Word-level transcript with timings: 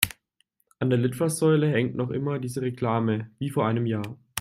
An 0.79 0.89
der 0.89 0.97
Litfaßsäule 0.97 1.69
hängt 1.69 1.93
noch 1.93 2.09
immer 2.09 2.39
dieselbe 2.39 2.69
Reklame 2.69 3.29
wie 3.37 3.51
vor 3.51 3.67
einem 3.67 3.85
Jahr. 3.85 4.17